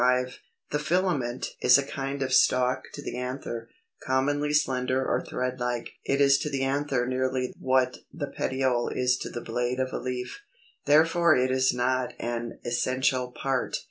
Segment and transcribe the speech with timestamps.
[0.71, 3.69] =The Filament= is a kind of stalk to the anther,
[4.03, 9.15] commonly slender or thread like: it is to the anther nearly what the petiole is
[9.17, 10.41] to the blade of a leaf.
[10.85, 13.77] Therefore it is not an essential part.